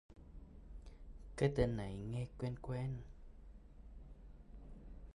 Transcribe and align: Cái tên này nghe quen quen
Cái 1.37 1.51
tên 1.55 1.77
này 1.77 1.97
nghe 1.97 2.27
quen 2.37 2.55
quen 2.61 2.97